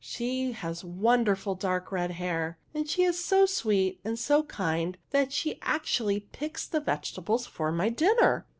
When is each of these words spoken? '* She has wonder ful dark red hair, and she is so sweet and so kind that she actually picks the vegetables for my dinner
'* 0.01 0.03
She 0.03 0.53
has 0.53 0.83
wonder 0.83 1.35
ful 1.35 1.53
dark 1.53 1.91
red 1.91 2.09
hair, 2.09 2.57
and 2.73 2.89
she 2.89 3.03
is 3.03 3.23
so 3.23 3.45
sweet 3.45 3.99
and 4.03 4.17
so 4.17 4.41
kind 4.41 4.97
that 5.11 5.31
she 5.31 5.59
actually 5.61 6.21
picks 6.21 6.65
the 6.65 6.79
vegetables 6.81 7.45
for 7.45 7.71
my 7.71 7.89
dinner 7.89 8.47